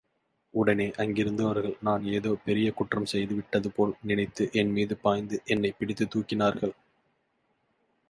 உடனே 0.53 0.87
அங்கிருந்தவர்கள் 0.97 1.75
நான் 1.81 2.03
ஏதோ 2.03 2.37
பெரிய 2.45 2.71
குற்றம் 2.71 3.05
செய்து 3.05 3.35
விட்டதுபோல் 3.35 3.93
நினைத்து 4.01 4.49
என்மீது 4.53 4.97
பாய்ந்து 4.97 5.41
என்னைப் 5.45 5.79
பிடித்துத் 5.79 6.15
தூக்கினார்கள். 6.15 6.73